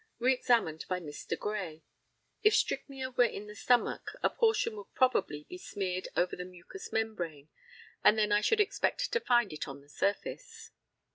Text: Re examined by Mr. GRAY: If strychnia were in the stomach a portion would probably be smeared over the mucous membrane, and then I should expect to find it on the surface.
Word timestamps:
Re 0.17 0.33
examined 0.33 0.83
by 0.89 0.99
Mr. 0.99 1.37
GRAY: 1.37 1.83
If 2.41 2.55
strychnia 2.55 3.11
were 3.11 3.23
in 3.23 3.45
the 3.45 3.53
stomach 3.53 4.13
a 4.23 4.31
portion 4.31 4.75
would 4.77 4.91
probably 4.95 5.43
be 5.43 5.59
smeared 5.59 6.07
over 6.17 6.35
the 6.35 6.43
mucous 6.43 6.91
membrane, 6.91 7.49
and 8.03 8.17
then 8.17 8.31
I 8.31 8.41
should 8.41 8.59
expect 8.61 9.13
to 9.13 9.19
find 9.19 9.53
it 9.53 9.67
on 9.67 9.81
the 9.81 9.89
surface. 9.89 10.71